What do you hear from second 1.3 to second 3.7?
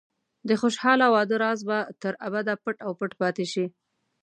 راز به تر ابده پټ او پټ پاتې شي.